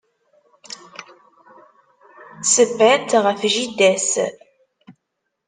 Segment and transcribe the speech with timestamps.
[2.53, 4.09] Semman-tt ɣef jida-s.